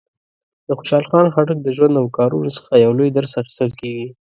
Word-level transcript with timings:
د 0.67 0.69
خوشحال 0.77 1.05
خان 1.11 1.27
خټک 1.33 1.57
د 1.63 1.67
ژوند 1.77 1.95
او 2.01 2.05
کارونو 2.17 2.49
څخه 2.57 2.71
یو 2.85 2.91
لوی 2.97 3.09
درس 3.17 3.31
اخیستل 3.41 3.71
کېږي. 3.79 4.07